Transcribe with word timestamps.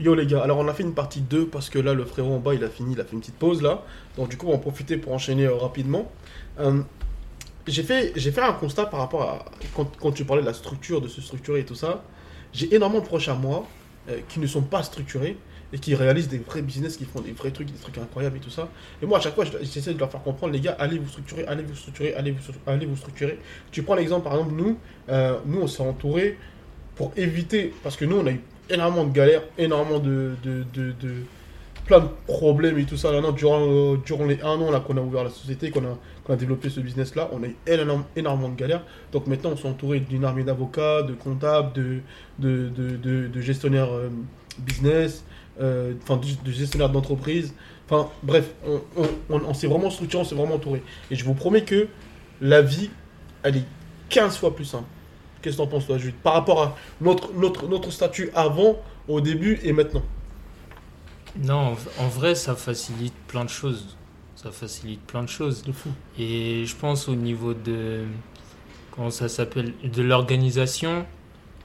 Yo 0.00 0.14
les 0.14 0.24
gars, 0.26 0.40
alors 0.42 0.56
on 0.56 0.66
a 0.66 0.72
fait 0.72 0.82
une 0.82 0.94
partie 0.94 1.20
2 1.20 1.46
parce 1.48 1.68
que 1.68 1.78
là 1.78 1.92
le 1.92 2.06
frérot 2.06 2.32
en 2.34 2.38
bas 2.38 2.54
il 2.54 2.64
a 2.64 2.70
fini, 2.70 2.94
il 2.94 3.00
a 3.00 3.04
fait 3.04 3.12
une 3.12 3.20
petite 3.20 3.34
pause 3.34 3.60
là. 3.60 3.82
Donc 4.16 4.30
du 4.30 4.38
coup 4.38 4.46
on 4.46 4.50
va 4.52 4.56
en 4.56 4.58
profiter 4.58 4.96
pour 4.96 5.12
enchaîner 5.12 5.44
euh, 5.44 5.54
rapidement. 5.54 6.10
Euh, 6.58 6.80
j'ai 7.66 7.82
fait, 7.82 8.18
fait 8.18 8.40
un 8.40 8.54
constat 8.54 8.86
par 8.86 9.00
rapport 9.00 9.22
à 9.22 9.44
quand, 9.76 10.12
tu 10.12 10.24
parlais 10.24 10.40
de 10.40 10.46
la 10.46 10.54
structure, 10.54 11.02
de 11.02 11.08
se 11.08 11.20
structurer 11.20 11.60
et 11.60 11.64
tout 11.64 11.74
ça. 11.74 12.02
J'ai 12.54 12.74
énormément 12.74 13.02
de 13.02 13.06
proches 13.06 13.28
à 13.28 13.34
moi 13.34 13.66
euh, 14.08 14.18
qui 14.30 14.40
ne 14.40 14.46
sont 14.46 14.62
pas 14.62 14.82
structurés 14.82 15.36
et 15.72 15.78
qui 15.78 15.94
réalisent 15.94 16.28
des 16.28 16.38
vrais 16.38 16.62
business, 16.62 16.96
qui 16.96 17.04
font 17.04 17.20
des 17.20 17.32
vrais 17.32 17.50
trucs, 17.50 17.70
des 17.70 17.78
trucs 17.78 17.98
incroyables 17.98 18.38
et 18.38 18.40
tout 18.40 18.48
ça. 18.50 18.70
Et 19.02 19.06
moi 19.06 19.18
à 19.18 19.20
chaque 19.20 19.34
fois 19.34 19.44
je- 19.44 19.52
j'essaie 19.60 19.92
de 19.92 19.98
leur 19.98 20.10
faire 20.10 20.22
comprendre 20.22 20.54
les 20.54 20.60
gars, 20.60 20.76
allez 20.78 20.98
vous 20.98 21.08
structurer, 21.10 21.44
allez 21.46 21.62
vous 21.62 21.76
structurer, 21.76 22.14
allez 22.14 22.30
vous, 22.30 22.40
allez 22.66 22.86
vous 22.86 22.96
structurer. 22.96 23.38
Tu 23.70 23.82
prends 23.82 23.96
l'exemple 23.96 24.24
par 24.24 24.32
exemple 24.38 24.54
nous, 24.54 24.78
nous 25.44 25.60
on 25.60 25.66
s'est 25.66 25.82
entouré 25.82 26.38
pour 26.96 27.12
éviter, 27.16 27.72
parce 27.82 27.96
que 27.96 28.06
nous 28.06 28.16
on 28.16 28.26
a 28.26 28.30
eu 28.32 28.40
énormément 28.70 29.04
de 29.04 29.12
galères, 29.12 29.42
énormément 29.58 29.98
de, 29.98 30.32
de, 30.42 30.64
plein 31.86 32.00
de 32.00 32.08
problèmes 32.26 32.78
et 32.78 32.84
tout 32.84 32.96
ça. 32.96 33.10
Là, 33.12 33.20
non, 33.20 33.32
durant, 33.32 33.60
euh, 33.66 33.96
durant 34.04 34.24
les 34.26 34.40
un 34.42 34.60
an 34.60 34.70
là, 34.70 34.80
qu'on 34.80 34.96
a 34.96 35.00
ouvert 35.00 35.24
la 35.24 35.30
société, 35.30 35.70
qu'on 35.70 35.84
a, 35.84 36.36
développé 36.36 36.70
ce 36.70 36.78
business-là, 36.78 37.28
on 37.32 37.42
a 37.42 37.46
eu 37.48 37.56
énorme- 37.66 38.04
énormément 38.14 38.48
de 38.50 38.54
galères. 38.54 38.82
Donc 39.10 39.26
maintenant, 39.26 39.50
on 39.50 39.56
s'est 39.56 39.66
entouré 39.66 39.98
d'une 39.98 40.24
armée 40.24 40.44
d'avocats, 40.44 41.02
de 41.02 41.14
comptables, 41.14 41.72
de, 42.38 43.40
gestionnaires 43.40 43.92
euh, 43.92 44.08
business, 44.58 45.24
euh, 45.60 45.94
enfin 46.04 46.20
de, 46.44 46.52
gestionnaires 46.52 46.90
d'entreprise. 46.90 47.52
Enfin 47.88 48.08
bref, 48.22 48.48
on- 48.64 49.40
on 49.44 49.54
s'est 49.54 49.66
vraiment 49.66 49.90
structuré, 49.90 50.22
on 50.22 50.24
s'est 50.24 50.36
vraiment 50.36 50.54
entouré. 50.54 50.82
Et 51.10 51.16
je 51.16 51.24
vous 51.24 51.34
promets 51.34 51.64
que 51.64 51.88
la 52.40 52.62
vie, 52.62 52.90
elle 53.42 53.56
est 53.56 53.64
15 54.10 54.36
fois 54.36 54.54
plus 54.54 54.64
simple. 54.64 54.84
Qu'est-ce 55.42 55.56
que 55.56 55.62
t'en 55.62 55.66
penses 55.68 55.86
toi, 55.86 55.98
Jules 55.98 56.12
Par 56.14 56.34
rapport 56.34 56.62
à 56.62 56.76
notre, 57.00 57.32
notre, 57.32 57.66
notre 57.66 57.90
statut 57.90 58.30
avant, 58.34 58.76
au 59.08 59.20
début 59.20 59.58
et 59.62 59.72
maintenant? 59.72 60.02
Non, 61.36 61.76
en- 61.98 62.08
vrai, 62.08 62.34
ça 62.34 62.54
facilite 62.56 63.14
plein 63.28 63.44
de 63.44 63.50
choses. 63.50 63.96
Ça 64.36 64.50
facilite 64.50 65.00
plein 65.02 65.22
de 65.22 65.28
choses. 65.28 65.62
De 65.62 65.72
fou. 65.72 65.90
Et 66.18 66.64
je 66.66 66.74
pense 66.76 67.08
au 67.08 67.14
niveau 67.14 67.54
de. 67.54 68.04
Comment 68.90 69.10
ça 69.10 69.28
s'appelle 69.28 69.72
De 69.84 70.02
l'organisation, 70.02 71.06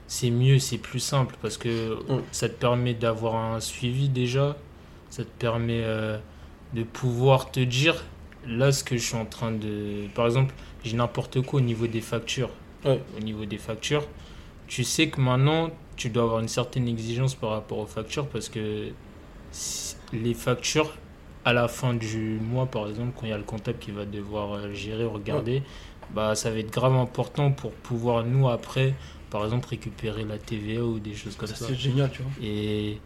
c'est 0.06 0.30
mieux, 0.30 0.58
c'est 0.58 0.78
plus 0.78 1.00
simple 1.00 1.36
parce 1.42 1.56
que 1.58 1.98
ça 2.32 2.48
te 2.48 2.54
permet 2.54 2.94
d'avoir 2.94 3.34
un 3.34 3.60
suivi 3.60 4.08
déjà. 4.08 4.56
Ça 5.10 5.24
te 5.24 5.30
permet 5.38 5.80
euh, 5.82 6.18
de 6.74 6.82
pouvoir 6.84 7.50
te 7.50 7.60
dire 7.60 8.04
là 8.46 8.70
ce 8.72 8.84
que 8.84 8.96
je 8.96 9.04
suis 9.04 9.16
en 9.16 9.26
train 9.26 9.52
de. 9.52 10.06
Par 10.14 10.26
exemple, 10.26 10.54
j'ai 10.84 10.96
n'importe 10.96 11.40
quoi 11.42 11.58
au 11.60 11.62
niveau 11.62 11.86
des 11.88 12.00
factures. 12.00 12.50
Ouais. 12.84 13.02
Au 13.16 13.20
niveau 13.20 13.44
des 13.46 13.58
factures, 13.58 14.06
tu 14.66 14.84
sais 14.84 15.08
que 15.08 15.20
maintenant 15.20 15.70
tu 15.96 16.10
dois 16.10 16.24
avoir 16.24 16.40
une 16.40 16.48
certaine 16.48 16.88
exigence 16.88 17.34
par 17.34 17.50
rapport 17.50 17.78
aux 17.78 17.86
factures 17.86 18.26
parce 18.28 18.48
que 18.48 18.90
les 20.12 20.34
factures 20.34 20.94
à 21.44 21.52
la 21.52 21.68
fin 21.68 21.94
du 21.94 22.38
mois, 22.40 22.66
par 22.66 22.88
exemple, 22.88 23.12
quand 23.16 23.26
il 23.26 23.30
y 23.30 23.32
a 23.32 23.38
le 23.38 23.44
comptable 23.44 23.78
qui 23.78 23.92
va 23.92 24.04
devoir 24.04 24.54
euh, 24.54 24.72
gérer, 24.74 25.04
regarder, 25.04 25.62
bah, 26.10 26.34
ça 26.34 26.50
va 26.50 26.58
être 26.58 26.72
grave 26.72 26.94
important 26.94 27.52
pour 27.52 27.70
pouvoir, 27.72 28.24
nous, 28.24 28.48
après, 28.48 28.94
par 29.30 29.44
exemple, 29.44 29.68
récupérer 29.68 30.24
la 30.24 30.38
TVA 30.38 30.82
ou 30.82 30.98
des 30.98 31.14
choses 31.14 31.36
comme 31.36 31.48
Ça, 31.48 31.54
ça. 31.54 31.66
c'est 31.68 31.76
génial, 31.76 32.10
tu 32.10 32.22
vois. 32.22 32.32
Et 32.42 32.98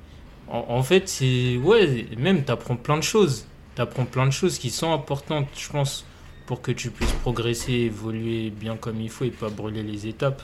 en, 0.49 0.65
en 0.69 0.83
fait, 0.83 1.07
c'est. 1.09 1.59
Ouais, 1.59 2.07
même, 2.17 2.45
tu 2.45 2.51
apprends 2.51 2.77
plein 2.77 2.97
de 2.97 3.03
choses. 3.03 3.47
Tu 3.77 3.83
apprends 3.83 4.07
plein 4.07 4.27
de 4.27 4.33
choses 4.33 4.59
qui 4.59 4.71
sont 4.71 4.93
importantes, 4.93 5.49
je 5.55 5.69
pense, 5.69 6.07
pour 6.51 6.63
que 6.63 6.73
tu 6.73 6.91
puisses 6.91 7.13
progresser, 7.23 7.73
évoluer 7.73 8.51
bien 8.51 8.77
comme 8.77 9.01
il 9.01 9.09
faut 9.09 9.25
et 9.25 9.31
pas 9.31 9.51
brûler 9.51 9.85
les 9.85 10.09
étapes. 10.09 10.43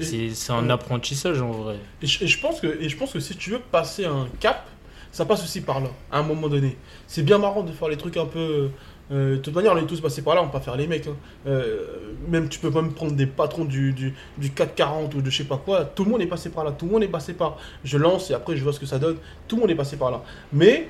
C'est 0.00 0.32
un 0.50 0.64
Ouais. 0.66 0.72
apprentissage 0.72 1.40
en 1.40 1.52
vrai. 1.52 1.76
Et 2.02 2.06
je, 2.08 2.24
et 2.24 2.26
je 2.26 2.40
pense 2.40 2.60
que, 2.60 2.66
et 2.82 2.88
je 2.88 2.96
pense 2.96 3.12
que 3.12 3.20
si 3.20 3.36
tu 3.36 3.50
veux 3.50 3.60
passer 3.60 4.04
un 4.06 4.26
cap, 4.40 4.66
ça 5.12 5.24
passe 5.24 5.44
aussi 5.44 5.60
par 5.60 5.78
là, 5.78 5.90
à 6.10 6.18
un 6.18 6.24
moment 6.24 6.48
donné. 6.48 6.76
C'est 7.06 7.22
bien 7.22 7.38
marrant 7.38 7.62
de 7.62 7.70
faire 7.70 7.88
les 7.88 7.96
trucs 7.96 8.16
un 8.16 8.26
peu. 8.26 8.70
euh, 9.12 9.36
de 9.36 9.40
toute 9.40 9.54
manière, 9.54 9.72
on 9.72 9.76
est 9.76 9.86
tous 9.86 10.00
passés 10.00 10.22
par 10.22 10.34
là, 10.34 10.42
on 10.42 10.46
peut 10.46 10.58
pas 10.58 10.60
faire 10.60 10.76
les 10.76 10.88
mecs. 10.88 11.06
hein. 11.06 11.14
Euh, 11.46 11.86
même 12.28 12.48
tu 12.48 12.58
peux 12.58 12.70
même 12.70 12.92
prendre 12.92 13.12
des 13.12 13.26
patrons 13.26 13.64
du, 13.64 13.92
du, 13.92 14.14
du 14.36 14.50
440 14.50 15.14
ou 15.14 15.22
de 15.22 15.30
je 15.30 15.36
sais 15.36 15.44
pas 15.44 15.58
quoi. 15.58 15.84
Tout 15.84 16.04
le 16.04 16.10
monde 16.10 16.22
est 16.22 16.26
passé 16.26 16.50
par 16.50 16.64
là. 16.64 16.72
Tout 16.72 16.86
le 16.86 16.90
monde 16.92 17.04
est 17.04 17.08
passé 17.18 17.34
par. 17.34 17.56
Je 17.84 17.96
lance 17.98 18.32
et 18.32 18.34
après 18.34 18.56
je 18.56 18.64
vois 18.64 18.72
ce 18.72 18.80
que 18.80 18.86
ça 18.86 18.98
donne. 18.98 19.18
Tout 19.46 19.54
le 19.54 19.60
monde 19.62 19.70
est 19.70 19.76
passé 19.76 19.96
par 19.96 20.10
là. 20.10 20.24
Mais 20.52 20.88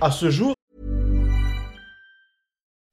à 0.00 0.10
ce 0.10 0.30
jour, 0.30 0.55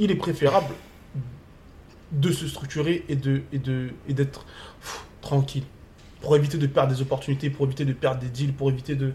Il 0.00 0.10
est 0.10 0.16
préférable 0.16 0.74
de 2.12 2.32
se 2.32 2.48
structurer 2.48 3.04
et 3.08 3.14
de 3.16 3.42
et 3.52 3.58
de 3.58 3.90
et 4.08 4.14
d'être 4.14 4.44
tranquille 5.20 5.62
pour 6.20 6.34
éviter 6.36 6.58
de 6.58 6.66
perdre 6.66 6.92
des 6.92 7.00
opportunités, 7.02 7.50
pour 7.50 7.66
éviter 7.66 7.84
de 7.84 7.92
perdre 7.92 8.20
des 8.20 8.28
deals, 8.28 8.52
pour 8.52 8.68
éviter 8.70 8.94
de 8.96 9.12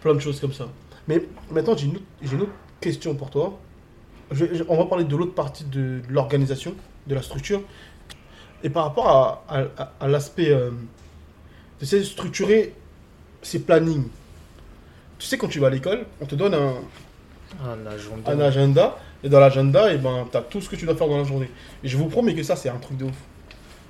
plein 0.00 0.14
de 0.14 0.20
choses 0.20 0.38
comme 0.40 0.52
ça. 0.52 0.68
Mais 1.08 1.22
maintenant 1.50 1.76
j'ai 1.76 1.86
une 1.86 1.96
autre, 1.96 2.04
j'ai 2.22 2.34
une 2.36 2.42
autre 2.42 2.52
question 2.80 3.14
pour 3.14 3.30
toi. 3.30 3.58
Je- 4.30 4.46
je- 4.54 4.64
on 4.68 4.76
va 4.76 4.84
parler 4.86 5.04
de 5.04 5.16
l'autre 5.16 5.34
partie 5.34 5.64
de, 5.64 6.00
de 6.00 6.02
l'organisation, 6.08 6.74
de 7.08 7.14
la 7.16 7.22
structure. 7.22 7.62
Et 8.62 8.70
par 8.70 8.84
rapport 8.84 9.08
à, 9.08 9.44
à- 9.48 9.82
à- 9.82 9.92
à 10.00 10.06
l'aspect 10.08 10.50
euh, 10.50 10.70
de 11.80 11.96
de 11.98 12.02
structurer 12.04 12.74
ses 13.42 13.60
plannings. 13.60 14.06
Tu 15.18 15.26
sais, 15.26 15.36
quand 15.38 15.48
tu 15.48 15.58
vas 15.58 15.66
à 15.66 15.70
l'école, 15.70 16.06
on 16.20 16.26
te 16.26 16.34
donne 16.34 16.54
un, 16.54 16.74
Un 17.64 17.86
agenda. 17.86 18.30
un 18.30 18.40
agenda, 18.40 18.98
et 19.22 19.28
dans 19.28 19.40
l'agenda, 19.40 19.92
et 19.92 19.98
ben, 19.98 20.26
tu 20.30 20.36
as 20.36 20.42
tout 20.42 20.60
ce 20.60 20.68
que 20.68 20.76
tu 20.76 20.84
dois 20.86 20.96
faire 20.96 21.08
dans 21.08 21.18
la 21.18 21.24
journée. 21.24 21.50
Et 21.84 21.88
je 21.88 21.96
vous 21.96 22.06
promets 22.06 22.34
que 22.34 22.42
ça, 22.42 22.56
c'est 22.56 22.68
un 22.68 22.78
truc 22.78 22.96
de 22.96 23.04
ouf. 23.04 23.16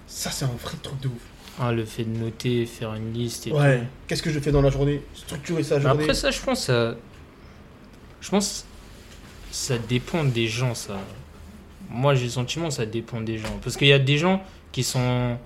Ça, 0.06 0.30
c'est 0.30 0.44
un 0.44 0.56
vrai 0.60 0.76
truc 0.82 1.00
de 1.00 1.08
ouf. 1.08 1.22
Ah, 1.58 1.72
le 1.72 1.84
fait 1.84 2.04
de 2.04 2.16
noter, 2.16 2.66
faire 2.66 2.94
une 2.94 3.12
liste 3.12 3.46
et 3.46 3.52
Ouais. 3.52 3.82
Qu'est-ce 4.06 4.22
que 4.22 4.30
je 4.30 4.40
fais 4.40 4.50
dans 4.50 4.62
la 4.62 4.70
journée? 4.70 5.02
Structurer 5.14 5.62
sa 5.62 5.76
Mais 5.76 5.82
journée. 5.82 6.02
après 6.02 6.14
ça, 6.14 6.30
je 6.30 6.40
pense 6.40 6.64
ça... 6.64 6.94
Je 8.20 8.30
pense 8.30 8.64
ça 9.50 9.78
dépend 9.78 10.24
des 10.24 10.46
gens, 10.46 10.74
ça. 10.74 10.98
Moi, 11.90 12.14
j'ai 12.14 12.24
le 12.24 12.30
sentiment 12.30 12.68
que 12.68 12.74
ça 12.74 12.86
dépend 12.86 13.20
des 13.20 13.36
gens. 13.38 13.58
Parce 13.62 13.76
qu'il 13.76 13.88
y 13.88 13.92
a 13.92 13.98
des 13.98 14.16
gens 14.16 14.42
qui 14.72 14.84
sont... 14.84 15.36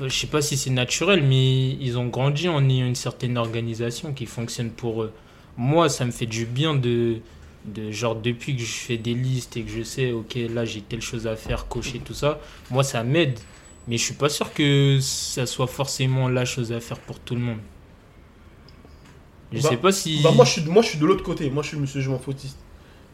Je 0.00 0.08
sais 0.08 0.26
pas 0.26 0.42
si 0.42 0.56
c'est 0.56 0.70
naturel, 0.70 1.22
mais 1.22 1.70
ils 1.70 1.96
ont 1.96 2.06
grandi 2.06 2.48
en 2.48 2.68
ayant 2.68 2.86
une 2.86 2.94
certaine 2.94 3.38
organisation 3.38 4.12
qui 4.12 4.26
fonctionne 4.26 4.70
pour 4.70 5.04
eux. 5.04 5.12
Moi, 5.56 5.88
ça 5.88 6.04
me 6.04 6.10
fait 6.10 6.26
du 6.26 6.44
bien 6.44 6.74
de... 6.74 7.18
de 7.64 7.90
genre, 7.90 8.16
depuis 8.16 8.56
que 8.56 8.62
je 8.62 8.66
fais 8.72 8.98
des 8.98 9.14
listes 9.14 9.56
et 9.56 9.62
que 9.64 9.70
je 9.70 9.82
sais, 9.82 10.12
ok, 10.12 10.36
là, 10.50 10.64
j'ai 10.64 10.82
telle 10.82 11.00
chose 11.02 11.26
à 11.26 11.36
faire, 11.36 11.68
cocher 11.68 12.00
tout 12.00 12.14
ça, 12.14 12.40
moi, 12.70 12.84
ça 12.84 13.02
m'aide. 13.04 13.38
Mais 13.88 13.98
je 13.98 14.04
suis 14.04 14.14
pas 14.14 14.28
sûr 14.30 14.52
que 14.52 14.98
ça 15.00 15.46
soit 15.46 15.66
forcément 15.66 16.28
la 16.28 16.44
chose 16.44 16.72
à 16.72 16.80
faire 16.80 17.00
pour 17.00 17.20
tout 17.20 17.34
le 17.34 17.40
monde. 17.42 17.58
Je 19.52 19.60
Bah- 19.60 19.68
sais 19.68 19.76
pas 19.76 19.92
si. 19.92 20.22
Bah, 20.22 20.30
moi, 20.32 20.44
je 20.44 20.50
suis, 20.52 20.64
moi, 20.64 20.82
je 20.82 20.88
suis 20.88 20.98
de 20.98 21.06
l'autre 21.06 21.22
côté. 21.22 21.50
Moi, 21.50 21.62
je 21.62 21.68
suis 21.68 21.76
monsieur, 21.78 22.00
je 22.00 22.10
m'en 22.10 22.18
foutiste. 22.18 22.58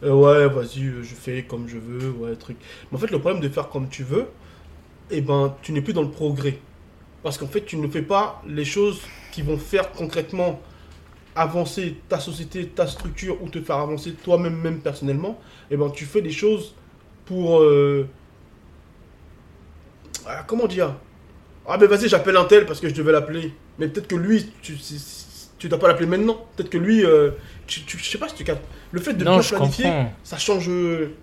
Euh, 0.03 0.13
ouais, 0.13 0.47
vas-y, 0.53 0.85
euh, 0.85 1.03
je 1.03 1.13
fais 1.15 1.43
comme 1.43 1.67
je 1.67 1.77
veux, 1.77 2.11
ouais, 2.11 2.35
truc. 2.35 2.57
Mais 2.91 2.97
en 2.97 3.01
fait, 3.01 3.11
le 3.11 3.19
problème 3.19 3.41
de 3.41 3.49
faire 3.49 3.69
comme 3.69 3.89
tu 3.89 4.03
veux, 4.03 4.27
eh 5.11 5.21
ben, 5.21 5.55
tu 5.63 5.73
n'es 5.73 5.81
plus 5.81 5.93
dans 5.93 6.03
le 6.03 6.11
progrès. 6.11 6.59
Parce 7.23 7.37
qu'en 7.37 7.47
fait, 7.47 7.65
tu 7.65 7.77
ne 7.77 7.87
fais 7.89 8.01
pas 8.03 8.41
les 8.47 8.65
choses 8.65 9.01
qui 9.31 9.41
vont 9.43 9.57
faire 9.57 9.91
concrètement 9.91 10.61
avancer 11.35 11.97
ta 12.09 12.19
société, 12.19 12.67
ta 12.67 12.87
structure, 12.87 13.41
ou 13.41 13.49
te 13.49 13.61
faire 13.61 13.77
avancer 13.77 14.13
toi-même, 14.13 14.55
même 14.55 14.79
personnellement. 14.79 15.39
Eh 15.69 15.77
ben, 15.77 15.89
tu 15.89 16.05
fais 16.05 16.21
des 16.21 16.31
choses 16.31 16.75
pour. 17.25 17.59
euh, 17.61 18.07
ah, 20.25 20.43
comment 20.47 20.67
dire? 20.67 20.95
Ah, 21.67 21.77
ben 21.77 21.87
vas-y, 21.87 22.09
j'appelle 22.09 22.37
un 22.37 22.45
tel 22.45 22.65
parce 22.65 22.79
que 22.79 22.89
je 22.89 22.93
devais 22.93 23.11
l'appeler. 23.11 23.53
Mais 23.79 23.87
peut-être 23.87 24.07
que 24.07 24.15
lui, 24.15 24.51
tu, 24.61 24.73
tu 25.57 25.69
dois 25.69 25.79
pas 25.79 25.87
l'appeler 25.87 26.07
maintenant. 26.07 26.45
Peut-être 26.55 26.69
que 26.69 26.77
lui, 26.77 27.05
euh, 27.05 27.31
tu, 27.67 27.81
tu- 27.83 27.97
je 27.97 28.03
sais 28.09 28.17
pas 28.17 28.27
si 28.27 28.35
tu 28.35 28.43
captes. 28.43 28.65
Le 28.91 28.99
fait 28.99 29.13
de 29.13 29.23
non, 29.23 29.37
bien 29.39 29.47
planifier, 29.47 29.85
comprends. 29.85 30.13
ça 30.23 30.37
change 30.37 30.67
euh, 30.69 31.13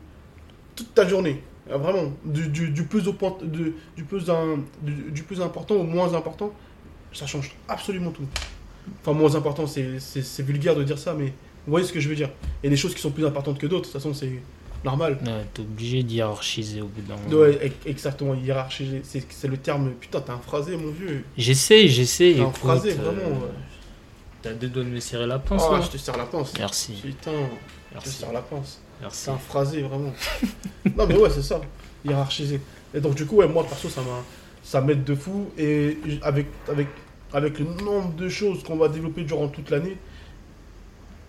toute 0.74 0.94
ta 0.94 1.06
journée. 1.06 1.42
Ah, 1.70 1.76
Vraiment, 1.76 2.12
du, 2.24 2.48
du- 2.48 2.70
du 2.70 2.84
plus 2.84 3.06
au 3.08 3.12
point, 3.12 3.36
de- 3.42 3.74
du, 3.96 4.04
plus 4.04 4.30
un- 4.30 4.60
du, 4.80 5.10
du 5.10 5.22
plus 5.22 5.40
important 5.42 5.74
au 5.74 5.82
moins 5.82 6.14
important, 6.14 6.52
ça 7.12 7.26
change 7.26 7.54
absolument 7.68 8.10
tout. 8.10 8.22
Enfin, 9.02 9.12
moins 9.12 9.34
important, 9.34 9.66
c'est 9.66 10.42
vulgaire 10.42 10.74
de 10.76 10.84
dire 10.84 10.98
ça, 10.98 11.14
mais 11.14 11.26
vous 11.26 11.70
voyez 11.72 11.86
ce 11.86 11.92
que 11.92 12.00
je 12.00 12.08
veux 12.08 12.14
dire. 12.16 12.30
Il 12.62 12.66
y 12.66 12.68
a 12.68 12.70
des 12.70 12.76
choses 12.76 12.94
qui 12.94 13.00
sont 13.00 13.10
plus 13.10 13.26
importantes 13.26 13.58
que 13.58 13.66
d'autres. 13.66 13.88
De 13.88 13.92
toute 13.92 14.00
façon, 14.00 14.14
c'est 14.14 14.32
normal. 14.84 15.18
Ouais, 15.24 15.44
T'es 15.54 15.62
obligé 15.62 16.02
de 16.02 16.10
hiérarchiser 16.12 16.80
au 16.80 16.86
bout 16.86 17.02
d'un 17.02 17.16
moment. 17.16 17.42
Ouais, 17.42 17.72
exactement, 17.86 18.34
hiérarchiser, 18.34 19.02
c'est 19.04 19.48
le 19.48 19.56
terme. 19.56 19.92
Putain, 20.00 20.20
t'es 20.20 20.30
un 20.30 20.38
phrasé, 20.38 20.76
mon 20.76 20.90
vieux. 20.90 21.24
J'essaie, 21.36 21.88
j'essaie. 21.88 22.40
Un 22.40 22.50
phrasé, 22.52 22.92
euh, 22.92 22.94
vraiment. 22.94 23.38
ouais. 23.40 23.48
T'as 24.40 24.52
deux 24.52 24.68
doigts 24.68 24.84
de 24.84 24.88
me 24.88 25.00
serrer 25.00 25.26
la 25.26 25.38
pince, 25.40 25.62
Oh, 25.68 25.72
là 25.74 25.80
je 25.80 25.88
te 25.88 25.96
serre 25.98 26.16
la 26.16 26.24
pince. 26.24 26.52
Merci, 26.58 26.92
Putain, 27.02 27.32
je 27.32 27.36
te 27.36 27.94
merci, 27.94 28.10
serre 28.10 28.32
la 28.32 28.40
pince. 28.42 28.80
merci. 29.00 29.16
C'est 29.24 29.30
un 29.32 29.38
phrasé, 29.38 29.82
vraiment. 29.82 30.12
non, 30.96 31.06
mais 31.08 31.16
ouais, 31.16 31.30
c'est 31.30 31.42
ça, 31.42 31.60
hiérarchiser. 32.04 32.60
Et 32.94 33.00
donc, 33.00 33.16
du 33.16 33.26
coup, 33.26 33.36
ouais, 33.36 33.48
moi, 33.48 33.64
perso, 33.64 33.88
ça 33.88 34.00
m'a 34.02 34.22
ça 34.62 34.80
m'aide 34.80 35.02
de 35.02 35.14
fou. 35.14 35.48
Et 35.58 35.98
avec, 36.22 36.46
avec, 36.68 36.86
avec 37.32 37.58
le 37.58 37.66
nombre 37.66 38.14
de 38.14 38.28
choses 38.28 38.62
qu'on 38.62 38.76
va 38.76 38.88
développer 38.88 39.22
durant 39.24 39.48
toute 39.48 39.70
l'année, 39.70 39.96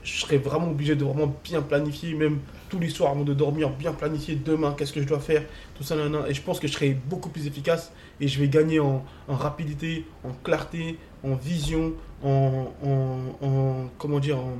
je 0.03 0.21
serais 0.21 0.37
vraiment 0.37 0.69
obligé 0.71 0.95
de 0.95 1.03
vraiment 1.03 1.35
bien 1.43 1.61
planifier, 1.61 2.13
même 2.13 2.39
tous 2.69 2.79
les 2.79 2.89
soirs 2.89 3.11
avant 3.11 3.23
de 3.23 3.33
dormir, 3.33 3.69
bien 3.69 3.91
planifier 3.91 4.35
demain, 4.35 4.73
qu'est-ce 4.77 4.93
que 4.93 5.01
je 5.01 5.07
dois 5.07 5.19
faire, 5.19 5.43
tout 5.75 5.83
ça, 5.83 5.95
nan, 5.97 6.11
nan. 6.11 6.23
Et 6.27 6.33
je 6.33 6.41
pense 6.41 6.59
que 6.59 6.67
je 6.67 6.73
serai 6.73 6.91
beaucoup 6.93 7.29
plus 7.29 7.47
efficace 7.47 7.91
et 8.21 8.27
je 8.27 8.39
vais 8.39 8.47
gagner 8.47 8.79
en, 8.79 9.03
en 9.27 9.35
rapidité, 9.35 10.05
en 10.23 10.31
clarté, 10.43 10.97
en 11.23 11.35
vision, 11.35 11.93
en, 12.23 12.71
en, 12.83 13.45
en- 13.45 13.89
comment 13.97 14.19
dire, 14.19 14.37
en, 14.39 14.53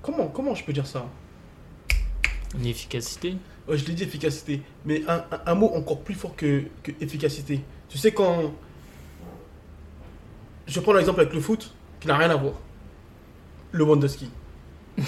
comment, 0.00 0.28
comment 0.28 0.54
je 0.54 0.64
peux 0.64 0.72
dire 0.72 0.86
ça? 0.86 1.06
Une 2.58 2.66
efficacité? 2.66 3.36
Ouais, 3.68 3.76
je 3.76 3.84
l'ai 3.86 3.94
dit 3.94 4.02
efficacité, 4.04 4.62
mais 4.86 5.02
un, 5.08 5.16
un- 5.30 5.40
un 5.46 5.54
mot 5.54 5.72
encore 5.74 6.00
plus 6.00 6.14
fort 6.14 6.34
que, 6.36 6.62
que 6.82 6.92
efficacité. 7.00 7.60
Tu 7.88 7.98
sais 7.98 8.12
quand... 8.12 8.52
Je 10.74 10.80
prends 10.80 10.92
l'exemple 10.92 11.20
avec 11.20 11.32
le 11.32 11.40
foot, 11.40 11.72
qui 12.00 12.08
n'a 12.08 12.16
rien 12.16 12.30
à 12.30 12.34
voir. 12.34 12.54
Le 13.70 13.84
Wonderski. 13.84 14.28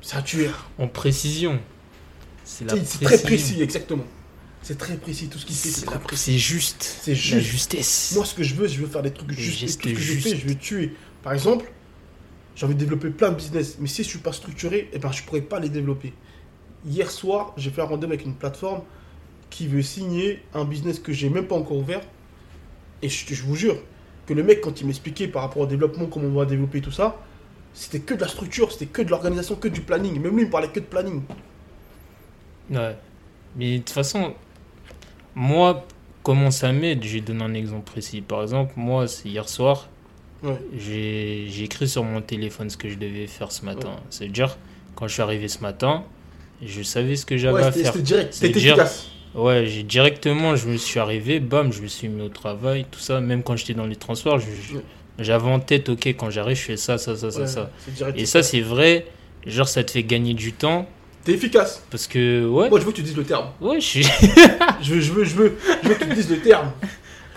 C'est 0.00 0.16
un 0.16 0.22
tueur. 0.22 0.70
En 0.78 0.88
précision. 0.88 1.60
C'est 2.42 2.64
la 2.64 2.74
C'est 2.74 2.84
c'est 2.86 3.04
très 3.04 3.18
précis, 3.20 3.60
exactement. 3.60 4.04
C'est 4.62 4.78
très 4.78 4.96
précis, 4.96 5.28
tout 5.28 5.38
ce 5.38 5.44
qu'il 5.44 5.54
fait, 5.54 5.68
c'est 5.68 5.80
C'est 5.80 5.86
très 5.86 5.98
précis. 6.00 6.32
c'est 6.32 6.38
juste. 6.38 6.82
C'est 7.02 7.10
La 7.10 7.16
juste. 7.18 7.40
justesse. 7.50 8.12
Moi, 8.16 8.24
ce 8.24 8.34
que 8.34 8.42
je 8.42 8.54
veux, 8.54 8.66
je 8.66 8.80
veux 8.80 8.86
faire 8.86 9.02
des 9.02 9.10
trucs 9.12 9.30
justes. 9.32 9.60
Tout 9.60 9.88
ce 9.88 9.94
que 9.94 10.00
je 10.00 10.12
justes. 10.12 10.28
fais, 10.30 10.36
je 10.36 10.48
veux 10.48 10.54
tuer. 10.54 10.94
Par 11.22 11.34
exemple, 11.34 11.70
j'ai 12.56 12.64
envie 12.64 12.74
de 12.74 12.80
développer 12.80 13.10
plein 13.10 13.28
de 13.28 13.34
business, 13.36 13.76
mais 13.78 13.88
si 13.88 14.02
je 14.02 14.08
suis 14.08 14.18
pas 14.20 14.32
structuré, 14.32 14.88
eh 14.94 14.98
ben, 14.98 15.12
je 15.12 15.22
pourrais 15.22 15.42
pas 15.42 15.60
les 15.60 15.68
développer. 15.68 16.14
Hier 16.86 17.10
soir, 17.10 17.52
j'ai 17.58 17.68
fait 17.70 17.82
un 17.82 17.84
rendez-vous 17.84 18.12
avec 18.14 18.24
une 18.24 18.34
plateforme 18.34 18.80
qui 19.50 19.66
veut 19.66 19.82
signer 19.82 20.42
un 20.54 20.64
business 20.64 20.98
que 20.98 21.12
j'ai 21.12 21.28
même 21.28 21.46
pas 21.46 21.56
encore 21.56 21.76
ouvert. 21.76 22.00
Et 23.02 23.10
je, 23.10 23.34
je 23.34 23.42
vous 23.42 23.54
jure 23.54 23.76
que 24.28 24.34
le 24.34 24.42
mec, 24.42 24.60
quand 24.60 24.80
il 24.80 24.86
m'expliquait 24.86 25.26
par 25.28 25.42
rapport 25.42 25.62
au 25.62 25.66
développement, 25.66 26.06
comment 26.06 26.26
on 26.28 26.38
va 26.38 26.44
développer 26.44 26.80
tout 26.82 26.90
ça, 26.92 27.16
c'était 27.72 28.00
que 28.00 28.12
de 28.14 28.20
la 28.20 28.28
structure, 28.28 28.70
c'était 28.70 28.86
que 28.86 29.02
de 29.02 29.10
l'organisation, 29.10 29.54
que 29.56 29.68
du 29.68 29.80
planning. 29.80 30.20
Même 30.20 30.34
lui, 30.36 30.42
il 30.42 30.46
me 30.46 30.50
parlait 30.50 30.68
que 30.68 30.80
de 30.80 30.84
planning. 30.84 31.22
Ouais. 32.70 32.96
Mais 33.56 33.72
de 33.74 33.78
toute 33.78 33.90
façon, 33.90 34.34
moi, 35.34 35.86
comment 36.22 36.50
ça 36.50 36.72
m'aide 36.72 37.02
Je 37.04 37.14
vais 37.14 37.20
donner 37.20 37.42
un 37.44 37.54
exemple 37.54 37.90
précis. 37.90 38.20
Par 38.20 38.42
exemple, 38.42 38.72
moi, 38.76 39.08
c'est 39.08 39.28
hier 39.28 39.48
soir, 39.48 39.88
Ouais. 40.42 40.56
j'ai 40.76 41.64
écrit 41.64 41.88
sur 41.88 42.04
mon 42.04 42.20
téléphone 42.20 42.70
ce 42.70 42.76
que 42.76 42.88
je 42.88 42.94
devais 42.96 43.26
faire 43.26 43.50
ce 43.50 43.64
matin. 43.64 43.96
C'est-à-dire, 44.10 44.56
quand 44.94 45.08
je 45.08 45.14
suis 45.14 45.22
arrivé 45.22 45.48
ce 45.48 45.60
matin, 45.60 46.04
je 46.62 46.82
savais 46.82 47.16
ce 47.16 47.26
que 47.26 47.36
j'avais 47.36 47.54
Ouais, 47.54 47.62
à 47.64 47.72
faire. 47.72 47.86
c'était 47.86 48.02
direct, 48.02 48.34
c'était 48.34 48.50
efficace. 48.58 49.08
Ouais, 49.34 49.66
j'ai 49.66 49.82
directement, 49.82 50.56
je 50.56 50.68
me 50.68 50.76
suis 50.76 50.98
arrivé, 50.98 51.38
bam, 51.40 51.72
je 51.72 51.82
me 51.82 51.86
suis 51.86 52.08
mis 52.08 52.22
au 52.22 52.28
travail, 52.28 52.86
tout 52.90 52.98
ça. 52.98 53.20
Même 53.20 53.42
quand 53.42 53.56
j'étais 53.56 53.74
dans 53.74 53.86
les 53.86 53.96
transports, 53.96 54.36
Ouais. 54.36 54.80
j'avais 55.18 55.48
en 55.50 55.60
tête, 55.60 55.88
ok, 55.90 56.06
quand 56.08 56.30
j'arrive, 56.30 56.56
je 56.56 56.62
fais 56.62 56.76
ça, 56.76 56.98
ça, 56.98 57.14
ça, 57.16 57.30
ça, 57.30 57.70
Ouais. 58.00 58.12
Et 58.16 58.26
ça, 58.26 58.42
c'est 58.42 58.60
vrai, 58.60 59.06
genre, 59.46 59.68
ça 59.68 59.84
te 59.84 59.90
fait 59.92 60.02
gagner 60.02 60.34
du 60.34 60.52
temps. 60.52 60.88
T'es 61.24 61.32
efficace. 61.32 61.84
Parce 61.90 62.06
que, 62.06 62.46
ouais, 62.48 62.68
Moi, 62.70 62.80
je 62.80 62.84
veux 62.86 62.90
que 62.92 62.96
tu 62.96 63.02
dises 63.02 63.16
le 63.16 63.24
terme. 63.24 63.48
ouais, 63.60 63.80
je 63.80 63.86
suis. 63.86 64.02
Je 64.82 64.94
veux, 64.94 65.00
je 65.00 65.12
veux, 65.12 65.24
je 65.24 65.34
veux, 65.34 65.56
je 65.82 65.88
veux 65.88 65.94
que 65.94 66.04
tu 66.04 66.14
dises 66.14 66.30
le 66.30 66.40
terme. 66.40 66.72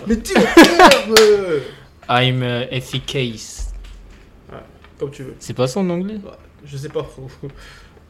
Mais 0.08 0.16
dis 0.16 0.34
le 0.34 0.42
terme. 0.56 1.62
I'm 2.10 2.42
uh, 2.44 2.68
efficace. 2.72 3.74
Comme 4.98 5.12
tu 5.12 5.24
veux. 5.24 5.36
C'est 5.40 5.54
pas 5.56 5.68
ça 5.68 5.80
en 5.80 5.90
anglais? 5.90 6.16
Ouais, 6.16 6.32
Je 6.66 6.78
sais 6.78 6.90
pas. 6.90 7.08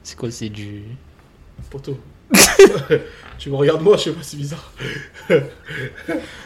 C'est 0.04 0.18
quoi 0.18 0.30
C'est 0.31 0.50
du. 0.50 0.84
Poto. 1.69 1.98
tu 3.40 3.50
me 3.50 3.56
regardes 3.56 3.81
moi, 3.81 3.98
je 3.98 4.04
sais 4.04 4.12
pas, 4.12 4.24
c'est 4.24 4.38
bizarre. 4.38 4.72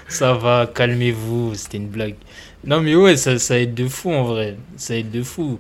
Ça 0.08 0.34
va, 0.34 0.70
calmez-vous, 0.74 1.54
c'était 1.56 1.78
une 1.78 1.88
blague. 1.88 2.16
Non, 2.64 2.82
mais 2.82 2.96
ouais, 2.96 3.18
ça, 3.18 3.38
ça 3.38 3.60
aide 3.60 3.74
de 3.74 3.88
fou 3.88 4.12
en 4.12 4.24
vrai. 4.24 4.58
Ça 4.78 4.96
aide 4.96 5.12
de 5.12 5.22
fou. 5.24 5.60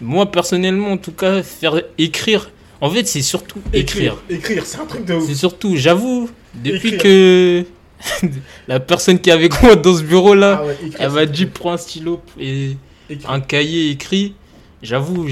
Moi, 0.00 0.30
personnellement, 0.30 0.92
en 0.92 0.96
tout 0.96 1.12
cas, 1.12 1.42
faire 1.42 1.80
écrire. 1.98 2.50
En 2.80 2.90
fait, 2.90 3.06
c'est 3.06 3.22
surtout 3.22 3.60
écrire. 3.72 4.16
Écrire, 4.28 4.64
c'est 4.66 4.78
un 4.78 4.86
truc 4.86 5.04
de 5.04 5.14
ouf. 5.14 5.26
C'est 5.26 5.34
surtout, 5.34 5.76
j'avoue, 5.76 6.28
depuis 6.54 6.94
Écrire. 6.94 7.02
que 7.02 7.64
la 8.68 8.80
personne 8.80 9.18
qui 9.20 9.30
est 9.30 9.32
avec 9.32 9.62
moi 9.62 9.76
dans 9.76 9.96
ce 9.96 10.02
bureau 10.02 10.34
là, 10.34 10.58
Ah 10.60 10.66
ouais, 10.66 10.76
écrire, 10.86 10.96
elle 10.98 11.10
m'a 11.10 11.26
dit 11.26 11.46
prends 11.46 11.72
un 11.72 11.76
stylo 11.76 12.20
et 12.40 12.76
Écrire. 13.08 13.30
un 13.30 13.40
cahier 13.40 13.90
écrit. 13.90 14.34
J'avoue, 14.82 15.28